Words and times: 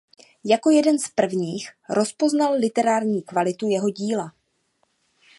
Jako 0.43 0.69
jeden 0.69 0.99
z 0.99 1.07
prvních 1.15 1.69
rozpoznal 1.89 2.53
literární 2.53 3.21
kvalitu 3.21 3.67
jeho 3.69 3.89
díla. 3.89 4.33